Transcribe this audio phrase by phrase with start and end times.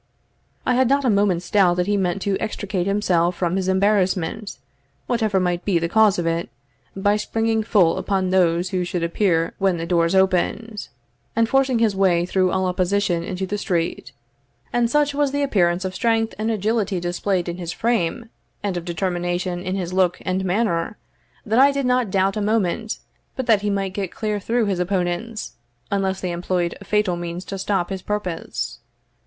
[0.65, 4.57] I had not a moment's doubt that he meant to extricate himself from his embarrassment,
[5.05, 6.49] whatever might be the cause of it,
[6.95, 10.87] by springing full upon those who should appear when the doors opened,
[11.35, 14.11] and forcing his way through all opposition into the street;
[14.73, 18.27] and such was the appearance of strength and agility displayed in his frame,
[18.63, 20.97] and of determination in his look and manner,
[21.45, 22.97] that I did not doubt a moment
[23.35, 25.53] but that he might get clear through his opponents,
[25.91, 28.79] unless they employed fatal means to stop his purpose.